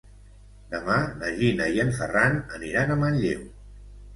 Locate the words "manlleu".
3.05-3.49